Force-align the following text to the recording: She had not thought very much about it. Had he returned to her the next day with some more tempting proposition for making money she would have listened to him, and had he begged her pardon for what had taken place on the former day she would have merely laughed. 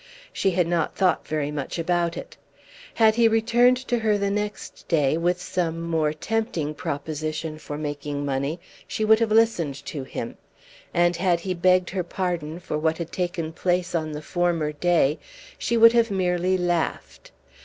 She 0.33 0.49
had 0.49 0.65
not 0.67 0.95
thought 0.95 1.27
very 1.27 1.51
much 1.51 1.77
about 1.77 2.17
it. 2.17 2.35
Had 2.95 3.13
he 3.13 3.27
returned 3.27 3.77
to 3.87 3.99
her 3.99 4.17
the 4.17 4.31
next 4.31 4.87
day 4.87 5.15
with 5.15 5.39
some 5.39 5.79
more 5.79 6.11
tempting 6.11 6.73
proposition 6.73 7.59
for 7.59 7.77
making 7.77 8.25
money 8.25 8.59
she 8.87 9.05
would 9.05 9.19
have 9.19 9.31
listened 9.31 9.75
to 9.85 10.03
him, 10.03 10.37
and 10.91 11.17
had 11.17 11.41
he 11.41 11.53
begged 11.53 11.91
her 11.91 12.03
pardon 12.03 12.59
for 12.59 12.79
what 12.79 12.97
had 12.97 13.11
taken 13.11 13.53
place 13.53 13.93
on 13.93 14.13
the 14.13 14.23
former 14.23 14.71
day 14.71 15.19
she 15.59 15.77
would 15.77 15.93
have 15.93 16.09
merely 16.09 16.57
laughed. 16.57 17.29